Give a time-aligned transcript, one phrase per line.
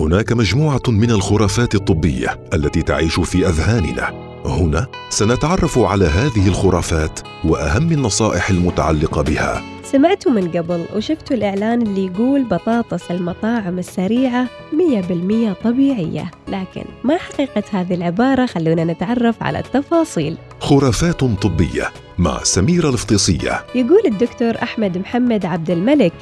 [0.00, 4.30] هناك مجموعة من الخرافات الطبية التي تعيش في أذهاننا.
[4.46, 9.79] هنا سنتعرف على هذه الخرافات وأهم النصائح المتعلقة بها.
[9.92, 16.30] سمعتوا من قبل وشفتوا الإعلان اللي يقول بطاطس المطاعم السريعة 100% طبيعية.
[16.48, 20.36] لكن ما حقيقة هذه العبارة خلونا نتعرف على التفاصيل.
[20.60, 21.88] خرافات طبية
[22.18, 26.12] مع سميرة الفطيسيه يقول الدكتور أحمد محمد عبد الملك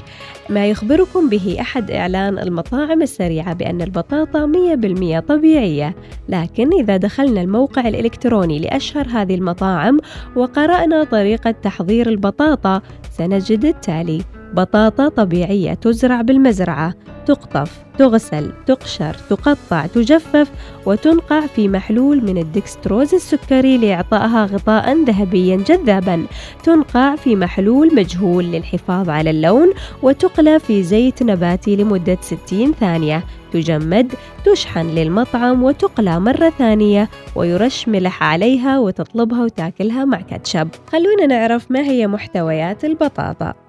[0.49, 5.95] ما يخبركم به أحد إعلان المطاعم السريعة بأن البطاطا 100% طبيعية.
[6.29, 9.99] لكن إذا دخلنا الموقع الإلكتروني لأشهر هذه المطاعم
[10.37, 12.83] وقرأنا طريقة تحضير البطاطا
[13.19, 14.38] سنجد التالي.
[14.55, 16.95] بطاطا طبيعية تزرع بالمزرعة
[17.27, 20.51] تقطف تغسل تقشر تقطع تجفف
[20.87, 26.27] وتنقع في محلول من الدكستروز السكري لإعطائها غطاء ذهبيا جذابا.
[26.65, 29.73] تنقع في محلول مجهول للحفاظ على اللون
[30.03, 33.25] وتقلى في زيت نباتي لمدة 60 ثانية.
[33.53, 34.13] تجمد
[34.45, 40.69] تشحن للمطعم وتقلى مرة ثانية ويرش ملح عليها وتطلبها وتأكلها مع كاتشب.
[40.87, 43.68] خلونا نعرف ما هي محتويات البطاطا.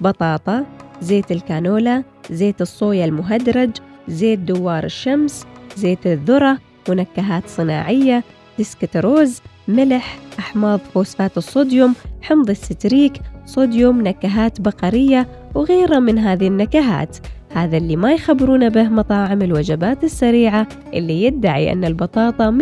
[0.00, 0.64] بطاطا
[1.00, 3.70] زيت الكانولا زيت الصويا المهدرج
[4.08, 8.24] زيت دوار الشمس زيت الذرة منكهات صناعية
[8.58, 13.12] دكستروز ملح أحماض فوسفات الصوديوم حمض الستريك
[13.46, 17.16] صوديوم نكهات بقرية وغيرها من هذه النكهات
[17.54, 22.58] هذا اللي ما يخبرونا به مطاعم الوجبات السريعة اللي يدعي أن البطاطا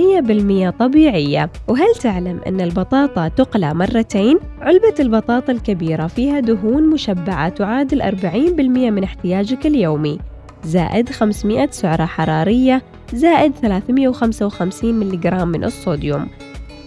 [0.72, 8.03] 100% طبيعية وهل تعلم أن البطاطا تقلى مرتين؟ علبة البطاطا الكبيرة فيها دهون مشبعة تعادل
[8.03, 10.19] 40% من احتياجك اليومي.
[10.64, 12.83] زائد 500 سعرة حرارية
[13.14, 16.28] زائد 355 ملغ من الصوديوم.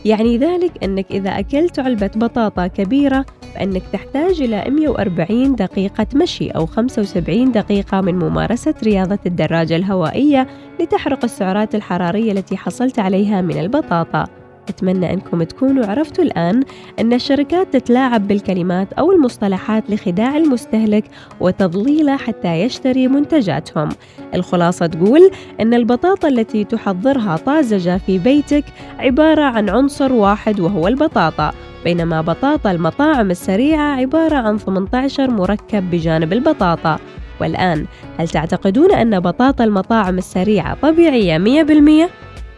[0.06, 6.66] يعني ذلك أنك إذا أكلت علبة بطاطا كبيرة فإنك تحتاج إلى 140 دقيقة مشي أو
[6.66, 10.48] 75 دقيقة من ممارسة رياضة الدراجة الهوائية
[10.80, 14.43] لتحرق السعرات الحرارية التي حصلت عليها من البطاطا.
[14.70, 16.64] أتمنى أنكم تكونوا عرفتوا الآن
[17.00, 21.04] أن الشركات تتلاعب بالكلمات أو المصطلحات لخداع المستهلك
[21.40, 23.90] وتضليله حتى يشتري منتجاتهم
[24.36, 28.64] الخلاصة تقول أن البطاطا التي تحضرها طازجة في بيتك
[29.00, 36.34] عبارة عن عنصر واحد وهو البطاطا بينما بطاطا المطاعم السريعة عبارة عن 18 مركب بجانب
[36.34, 37.00] البطاطا
[37.42, 37.86] والآن
[38.18, 41.64] هل تعتقدون أن بطاطا المطاعم السريعة طبيعية
[42.08, 42.10] 100%؟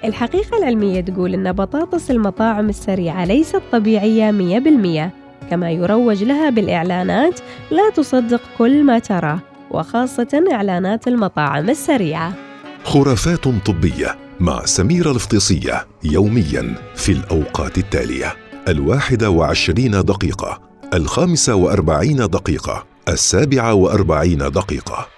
[0.03, 7.39] الحقيقة العلمية تقول أن بطاطس المطاعم السريعة ليست طبيعية 100% كما يروج لها بالإعلانات
[7.72, 9.39] لا تصدق كل ما تراه
[9.72, 12.33] وخاصة إعلانات المطاعم السريعة.
[12.83, 18.33] خرافات طبية مع سميره الفطيسيه يوميا في الأوقات التالية.
[18.67, 20.62] الواحده وعشرين دقيقة
[20.94, 25.15] الخامسة وأربعين دقيقة السابعة وأربعين دقيقة.